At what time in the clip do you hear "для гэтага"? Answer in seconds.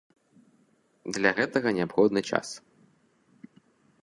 1.17-1.75